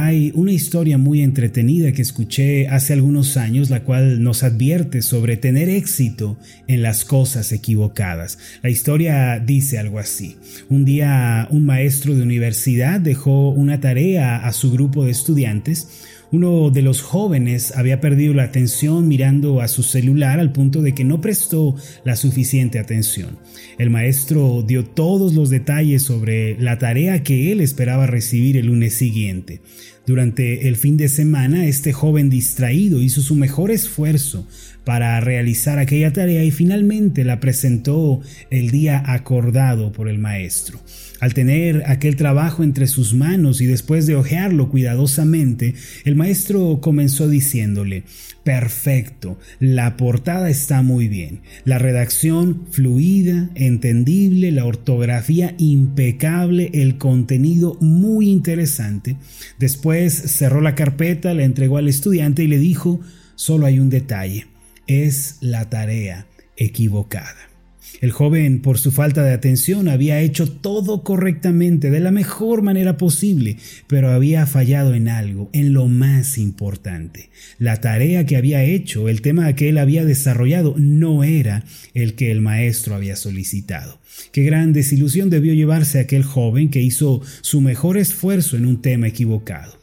[0.00, 5.36] Hay una historia muy entretenida que escuché hace algunos años, la cual nos advierte sobre
[5.36, 8.38] tener éxito en las cosas equivocadas.
[8.62, 10.36] La historia dice algo así.
[10.68, 15.88] Un día un maestro de universidad dejó una tarea a su grupo de estudiantes
[16.30, 20.94] uno de los jóvenes había perdido la atención mirando a su celular al punto de
[20.94, 21.74] que no prestó
[22.04, 23.38] la suficiente atención.
[23.78, 28.94] El maestro dio todos los detalles sobre la tarea que él esperaba recibir el lunes
[28.94, 29.60] siguiente.
[30.08, 34.48] Durante el fin de semana, este joven distraído hizo su mejor esfuerzo
[34.82, 40.80] para realizar aquella tarea y finalmente la presentó el día acordado por el maestro.
[41.20, 47.28] Al tener aquel trabajo entre sus manos y después de hojearlo cuidadosamente, el maestro comenzó
[47.28, 48.04] diciéndole,
[48.44, 57.76] perfecto, la portada está muy bien, la redacción fluida, entendible, la ortografía impecable, el contenido
[57.80, 59.16] muy interesante.
[59.58, 63.00] Después cerró la carpeta, la entregó al estudiante y le dijo,
[63.34, 64.46] solo hay un detalle,
[64.86, 67.48] es la tarea equivocada.
[68.00, 72.96] El joven, por su falta de atención, había hecho todo correctamente, de la mejor manera
[72.96, 73.56] posible,
[73.88, 77.30] pero había fallado en algo, en lo más importante.
[77.58, 82.30] La tarea que había hecho, el tema que él había desarrollado, no era el que
[82.30, 84.00] el maestro había solicitado.
[84.30, 89.08] Qué gran desilusión debió llevarse aquel joven que hizo su mejor esfuerzo en un tema
[89.08, 89.77] equivocado.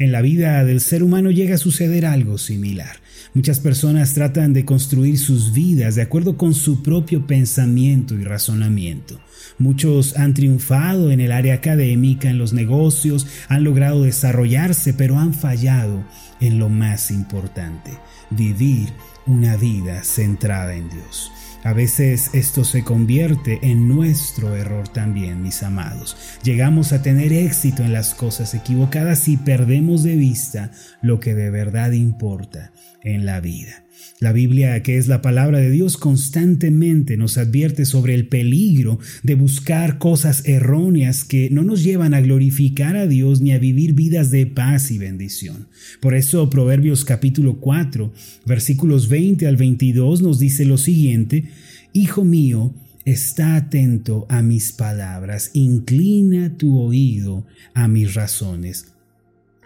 [0.00, 2.96] En la vida del ser humano llega a suceder algo similar.
[3.34, 9.20] Muchas personas tratan de construir sus vidas de acuerdo con su propio pensamiento y razonamiento.
[9.58, 15.34] Muchos han triunfado en el área académica, en los negocios, han logrado desarrollarse, pero han
[15.34, 16.02] fallado
[16.40, 17.90] en lo más importante,
[18.30, 18.88] vivir
[19.26, 21.30] una vida centrada en Dios.
[21.62, 26.16] A veces esto se convierte en nuestro error también, mis amados.
[26.42, 30.70] Llegamos a tener éxito en las cosas equivocadas y perdemos de vista
[31.02, 33.84] lo que de verdad importa en la vida.
[34.20, 39.34] La Biblia, que es la palabra de Dios, constantemente nos advierte sobre el peligro de
[39.34, 44.30] buscar cosas erróneas que no nos llevan a glorificar a Dios ni a vivir vidas
[44.30, 45.68] de paz y bendición.
[46.00, 48.12] Por eso Proverbios capítulo 4,
[48.46, 51.44] versículos 20 al 22 nos dice lo siguiente,
[51.92, 52.74] Hijo mío,
[53.06, 58.92] Está atento a mis palabras, inclina tu oído a mis razones.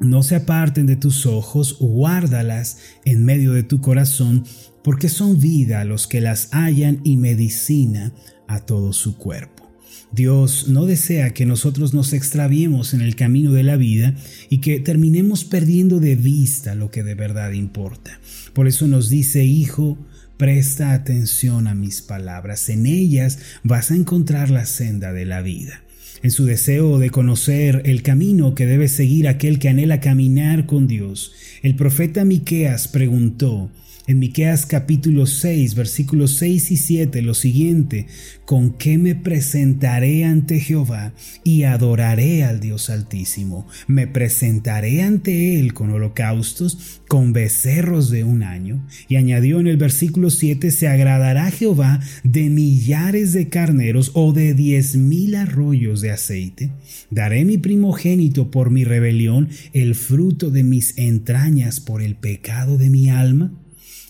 [0.01, 4.45] No se aparten de tus ojos, guárdalas en medio de tu corazón,
[4.83, 8.13] porque son vida los que las hallan y medicina
[8.49, 9.71] a todo su cuerpo.
[10.11, 14.15] Dios no desea que nosotros nos extraviemos en el camino de la vida
[14.49, 18.21] y que terminemos perdiendo de vista lo que de verdad importa.
[18.53, 19.97] Por eso nos dice, Hijo,
[20.37, 25.84] presta atención a mis palabras, en ellas vas a encontrar la senda de la vida
[26.25, 30.87] en su deseo de conocer el camino que debe seguir aquel que anhela caminar con
[30.87, 33.71] Dios, el profeta Miqueas preguntó:
[34.07, 38.07] en Miqueas capítulo 6, versículos 6 y 7 lo siguiente,
[38.45, 43.67] ¿con qué me presentaré ante Jehová y adoraré al Dios Altísimo?
[43.87, 48.87] Me presentaré ante él con holocaustos, con becerros de un año.
[49.09, 54.53] Y añadió en el versículo 7, se agradará Jehová de millares de carneros o de
[54.53, 56.73] diez mil arroyos de aceite.
[57.11, 62.91] Daré mi primogénito por mi rebelión, el fruto de mis entrañas por el pecado de
[62.91, 63.53] mi alma.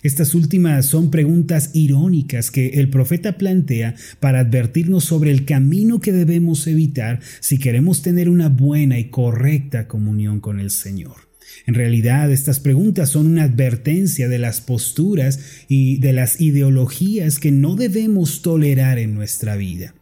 [0.04, 6.12] Estas últimas son preguntas irónicas que el profeta plantea para advertirnos sobre el camino que
[6.12, 11.15] debemos evitar si queremos tener una buena y correcta comunión con el Señor.
[11.66, 17.50] En realidad, estas preguntas son una advertencia de las posturas y de las ideologías que
[17.50, 19.94] no debemos tolerar en nuestra vida.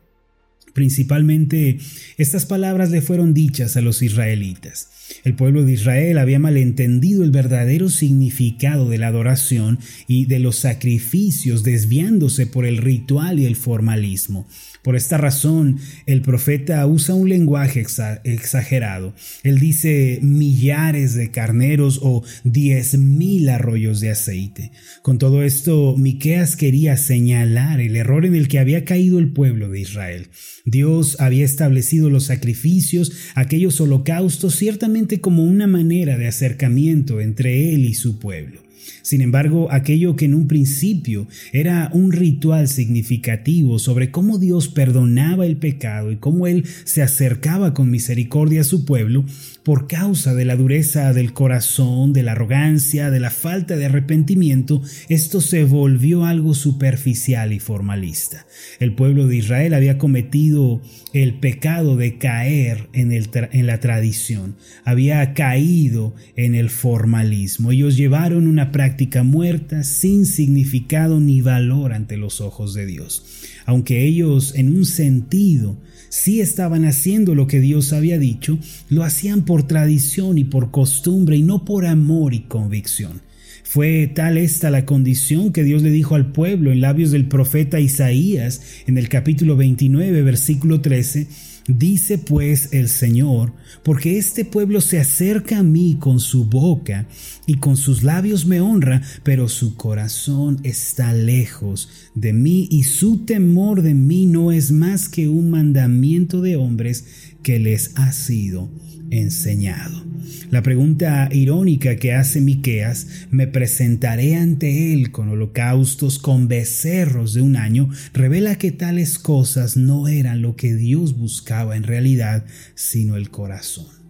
[0.75, 1.79] Principalmente,
[2.17, 4.89] estas palabras le fueron dichas a los israelitas.
[5.25, 10.57] El pueblo de Israel había malentendido el verdadero significado de la adoración y de los
[10.57, 14.47] sacrificios, desviándose por el ritual y el formalismo.
[14.83, 17.87] Por esta razón, el profeta usa un lenguaje
[18.25, 19.15] exagerado.
[19.45, 24.73] Él dice millares de carneros o diez mil arroyos de aceite.
[25.03, 29.69] Con todo esto, Miqueas quería señalar el error en el que había caído el pueblo
[29.69, 30.29] de Israel.
[30.65, 37.85] Dios había establecido los sacrificios, aquellos holocaustos, ciertamente como una manera de acercamiento entre él
[37.85, 38.61] y su pueblo.
[39.03, 45.47] Sin embargo, aquello que en un principio era un ritual significativo sobre cómo Dios perdonaba
[45.47, 49.25] el pecado y cómo Él se acercaba con misericordia a su pueblo,
[49.63, 54.83] por causa de la dureza del corazón, de la arrogancia, de la falta de arrepentimiento,
[55.09, 58.47] esto se volvió algo superficial y formalista.
[58.81, 60.83] El pueblo de Israel había cometido
[61.13, 67.71] el pecado de caer en, la tradición, había caído en el formalismo.
[67.71, 73.25] Ellos llevaron una práctica muerta sin significado ni valor ante los ojos de Dios.
[73.65, 75.77] Aunque ellos en un sentido
[76.13, 78.59] si estaban haciendo lo que Dios había dicho,
[78.91, 83.23] lo hacían por tradición y por costumbre y no por amor y convicción.
[83.73, 87.81] Fue tal esta la condición que Dios le dijo al pueblo en labios del profeta
[87.81, 91.27] Isaías en el capítulo 29, versículo 13,
[91.69, 97.07] Dice pues el Señor, porque este pueblo se acerca a mí con su boca
[97.47, 103.25] y con sus labios me honra, pero su corazón está lejos de mí y su
[103.25, 107.07] temor de mí no es más que un mandamiento de hombres
[107.43, 108.69] que les ha sido
[109.13, 110.05] enseñado.
[110.51, 117.43] La pregunta irónica que hace Miqueas, me presentaré ante él con holocaustos, con becerros de
[117.43, 122.45] un año, revela que tales cosas no eran lo que Dios buscaba en realidad,
[122.75, 124.02] sino el corazón.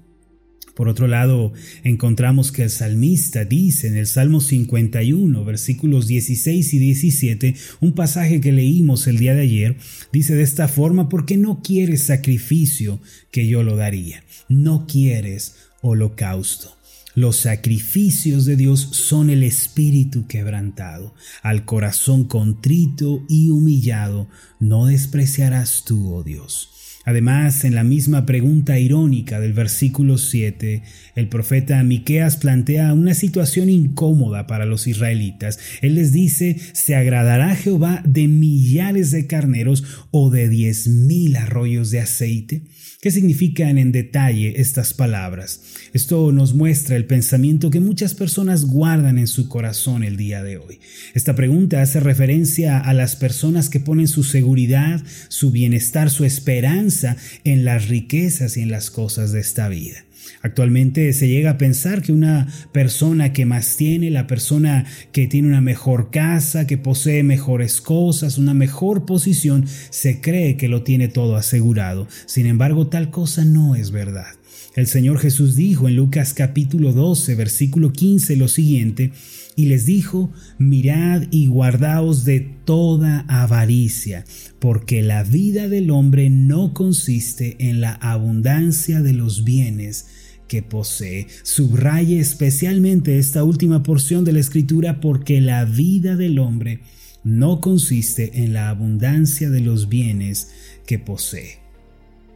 [0.75, 1.53] Por otro lado,
[1.85, 8.41] encontramos que el salmista dice en el Salmo 51, versículos 16 y 17, un pasaje
[8.41, 9.77] que leímos el día de ayer,
[10.13, 16.77] dice de esta forma, porque no quieres sacrificio que yo lo daría, no quieres holocausto.
[17.15, 21.15] Los sacrificios de Dios son el espíritu quebrantado.
[21.43, 24.29] Al corazón contrito y humillado
[24.61, 26.71] no despreciarás tú, oh Dios.
[27.05, 30.83] Además, en la misma pregunta irónica del versículo 7,
[31.17, 35.59] el profeta Miqueas plantea una situación incómoda para los israelitas.
[35.81, 41.91] Él les dice: ¿Se agradará Jehová de millares de carneros o de diez mil arroyos
[41.91, 42.63] de aceite?
[43.03, 45.61] ¿Qué significan en detalle estas palabras?
[45.93, 50.59] Esto nos muestra el pensamiento que muchas personas guardan en su corazón el día de
[50.59, 50.79] hoy.
[51.13, 57.17] Esta pregunta hace referencia a las personas que ponen su seguridad, su bienestar, su esperanza
[57.43, 60.05] en las riquezas y en las cosas de esta vida.
[60.41, 65.49] Actualmente se llega a pensar que una persona que más tiene, la persona que tiene
[65.49, 71.09] una mejor casa, que posee mejores cosas, una mejor posición, se cree que lo tiene
[71.09, 72.09] todo asegurado.
[72.27, 74.27] Sin embargo, tal cosa no es verdad.
[74.75, 79.13] El Señor Jesús dijo en Lucas capítulo 12, versículo 15 lo siguiente,
[79.55, 84.25] y les dijo, mirad y guardaos de toda avaricia,
[84.59, 90.07] porque la vida del hombre no consiste en la abundancia de los bienes
[90.53, 91.29] que posee.
[91.45, 96.81] Subraye especialmente esta última porción de la escritura porque la vida del hombre
[97.25, 100.51] no consiste en la abundancia de los bienes
[100.85, 101.61] que posee.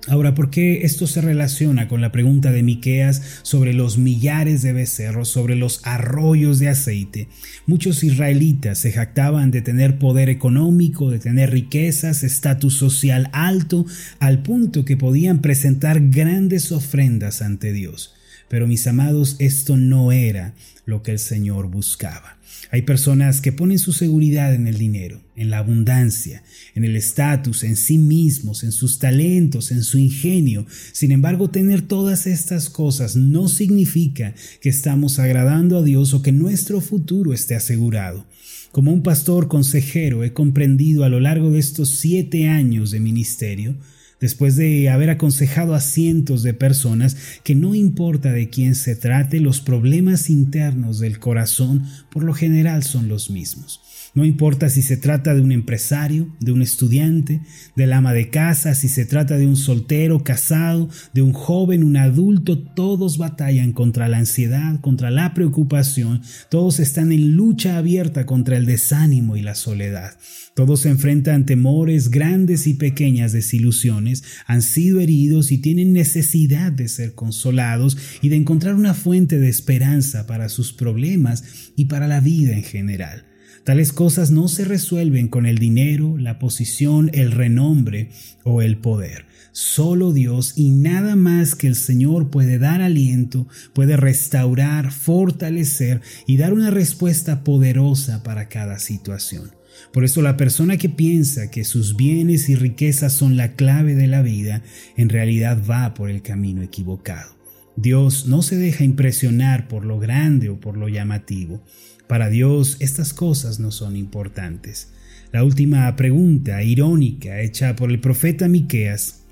[0.08, 4.73] Ahora, ¿por qué esto se relaciona con la pregunta de Miqueas sobre los millares de
[4.73, 7.29] becerros, sobre los arroyos de aceite?
[7.67, 13.85] Muchos israelitas se jactaban de tener poder económico, de tener riquezas, estatus social alto,
[14.20, 18.16] al punto que podían presentar grandes ofrendas ante Dios.
[18.48, 20.54] Pero mis amados, esto no era
[20.84, 22.37] lo que el Señor buscaba.
[22.70, 26.43] Hay personas que ponen su seguridad en el dinero, en la abundancia,
[26.75, 30.66] en el estatus, en sí mismos, en sus talentos, en su ingenio.
[30.93, 36.32] Sin embargo, tener todas estas cosas no significa que estamos agradando a Dios o que
[36.32, 38.26] nuestro futuro esté asegurado.
[38.72, 43.76] Como un pastor consejero he comprendido a lo largo de estos siete años de ministerio,
[44.21, 49.41] después de haber aconsejado a cientos de personas que no importa de quién se trate,
[49.41, 53.81] los problemas internos del corazón por lo general son los mismos.
[54.17, 57.43] No importa si se trata de un empresario, de un estudiante,
[57.77, 61.99] del ama de casa, si se trata de un soltero, casado, de un joven, un
[61.99, 68.56] adulto, todos batallan contra la ansiedad, contra la preocupación, todos están en lucha abierta contra
[68.56, 70.17] el desánimo y la soledad.
[70.55, 74.06] Todos se enfrentan temores grandes y pequeñas desilusiones,
[74.46, 79.48] han sido heridos y tienen necesidad de ser consolados y de encontrar una fuente de
[79.48, 81.44] esperanza para sus problemas
[81.77, 83.25] y para la vida en general.
[83.67, 88.10] Tales cosas no se resuelven con el dinero, la posición, el renombre
[88.44, 89.27] o el poder.
[89.51, 96.36] Solo Dios y nada más que el Señor puede dar aliento, puede restaurar, fortalecer y
[96.36, 99.51] dar una respuesta poderosa para cada situación.
[99.93, 104.06] Por eso la persona que piensa que sus bienes y riquezas son la clave de
[104.06, 104.63] la vida,
[104.97, 107.37] en realidad va por el camino equivocado.
[107.77, 111.63] Dios no se deja impresionar por lo grande o por lo llamativo.
[112.09, 114.93] Para Dios estas cosas no son importantes.
[115.33, 119.25] La última pregunta irónica hecha por el profeta Miqueas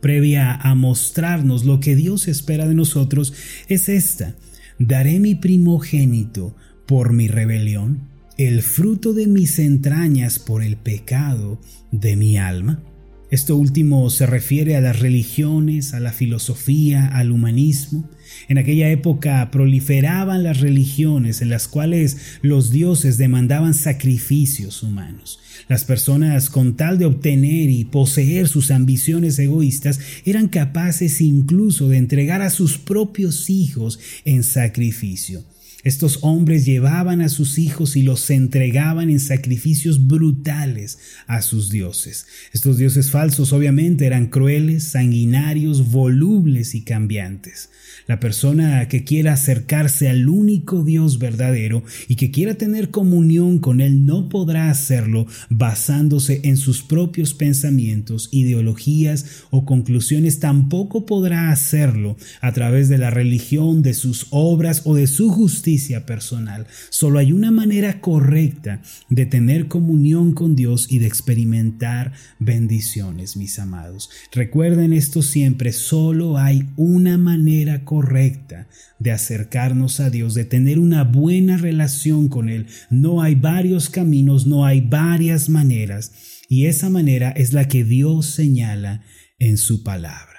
[0.00, 3.34] previa a mostrarnos lo que Dios espera de nosotros
[3.68, 4.34] es esta:
[4.78, 11.60] ¿Daré mi primogénito por mi rebelión, el fruto de mis entrañas por el pecado
[11.92, 12.82] de mi alma?
[13.30, 18.08] Esto último se refiere a las religiones, a la filosofía, al humanismo.
[18.48, 25.40] En aquella época proliferaban las religiones en las cuales los dioses demandaban sacrificios humanos.
[25.68, 31.96] Las personas, con tal de obtener y poseer sus ambiciones egoístas, eran capaces incluso de
[31.96, 35.42] entregar a sus propios hijos en sacrificio.
[35.84, 42.26] Estos hombres llevaban a sus hijos y los entregaban en sacrificios brutales a sus dioses.
[42.54, 47.68] Estos dioses falsos obviamente eran crueles, sanguinarios, volubles y cambiantes.
[48.06, 53.80] La persona que quiera acercarse al único Dios verdadero y que quiera tener comunión con
[53.80, 60.38] Él no podrá hacerlo basándose en sus propios pensamientos, ideologías o conclusiones.
[60.38, 65.73] Tampoco podrá hacerlo a través de la religión, de sus obras o de su justicia
[66.06, 66.66] personal.
[66.90, 73.58] Solo hay una manera correcta de tener comunión con Dios y de experimentar bendiciones, mis
[73.58, 74.10] amados.
[74.32, 80.78] Recuerden esto siempre, solo hay una manera correcta correcta de acercarnos a Dios, de tener
[80.78, 82.66] una buena relación con Él.
[82.90, 86.12] No hay varios caminos, no hay varias maneras.
[86.48, 89.02] Y esa manera es la que Dios señala
[89.38, 90.33] en su palabra.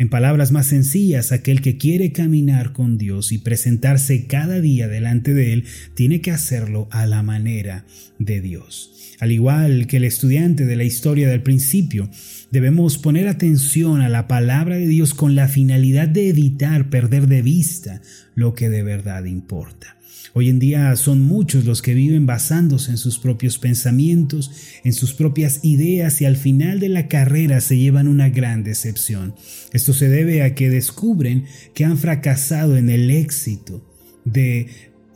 [0.00, 5.34] En palabras más sencillas, aquel que quiere caminar con Dios y presentarse cada día delante
[5.34, 7.84] de Él, tiene que hacerlo a la manera
[8.18, 9.14] de Dios.
[9.20, 12.08] Al igual que el estudiante de la historia del principio,
[12.50, 17.42] debemos poner atención a la palabra de Dios con la finalidad de evitar perder de
[17.42, 18.00] vista
[18.34, 19.99] lo que de verdad importa.
[20.32, 24.50] Hoy en día son muchos los que viven basándose en sus propios pensamientos,
[24.84, 29.34] en sus propias ideas y al final de la carrera se llevan una gran decepción.
[29.72, 33.84] Esto se debe a que descubren que han fracasado en el éxito
[34.24, 34.68] de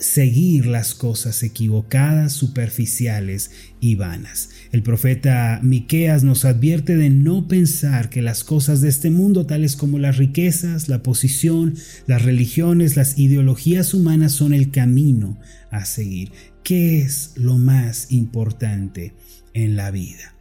[0.05, 4.51] seguir las cosas equivocadas, superficiales y vanas.
[4.71, 9.77] El profeta Miqueas nos advierte de no pensar que las cosas de este mundo, tales
[9.77, 11.75] como las riquezas, la posición,
[12.07, 15.39] las religiones, las ideologías humanas, son el camino
[15.71, 16.33] a seguir.
[16.63, 19.15] ¿Qué es lo más importante
[19.55, 20.35] en la vida?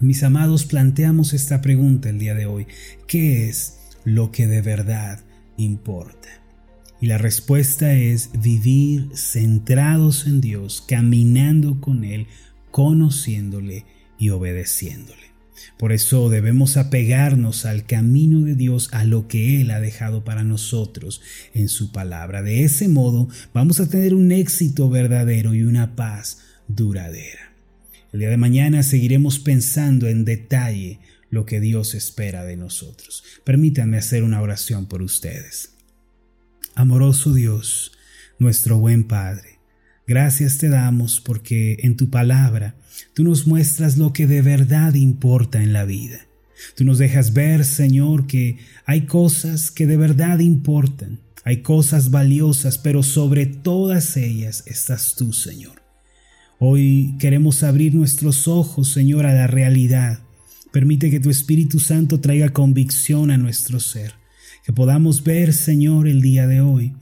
[0.00, 2.66] Mis amados, planteamos esta pregunta el día de hoy.
[3.06, 5.20] ¿Qué es lo que de verdad
[5.56, 6.45] importa?
[7.00, 12.26] Y la respuesta es vivir centrados en Dios, caminando con Él,
[12.70, 13.84] conociéndole
[14.18, 15.26] y obedeciéndole.
[15.78, 20.42] Por eso debemos apegarnos al camino de Dios, a lo que Él ha dejado para
[20.42, 21.20] nosotros
[21.54, 22.42] en su palabra.
[22.42, 26.38] De ese modo vamos a tener un éxito verdadero y una paz
[26.68, 27.52] duradera.
[28.12, 31.00] El día de mañana seguiremos pensando en detalle
[31.30, 33.24] lo que Dios espera de nosotros.
[33.44, 35.75] Permítanme hacer una oración por ustedes.
[36.78, 37.92] Amoroso Dios,
[38.38, 39.60] nuestro buen Padre,
[40.06, 42.74] gracias te damos porque en tu palabra
[43.14, 46.26] tú nos muestras lo que de verdad importa en la vida.
[46.76, 52.76] Tú nos dejas ver, Señor, que hay cosas que de verdad importan, hay cosas valiosas,
[52.76, 55.82] pero sobre todas ellas estás tú, Señor.
[56.58, 60.18] Hoy queremos abrir nuestros ojos, Señor, a la realidad.
[60.72, 64.25] Permite que tu Espíritu Santo traiga convicción a nuestro ser
[64.66, 66.92] que podamos ver, Señor, el día de hoy,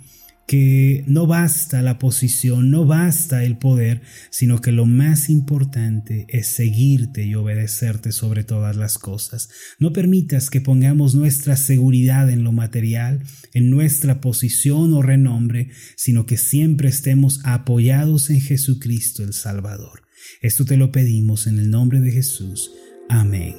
[0.46, 6.48] que no basta la posición, no basta el poder, sino que lo más importante es
[6.48, 9.48] seguirte y obedecerte sobre todas las cosas.
[9.78, 13.22] No permitas que pongamos nuestra seguridad en lo material,
[13.54, 20.02] en nuestra posición o renombre, sino que siempre estemos apoyados en Jesucristo el Salvador.
[20.42, 22.72] Esto te lo pedimos en el nombre de Jesús.
[23.08, 23.54] Amén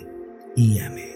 [0.55, 1.15] y amén.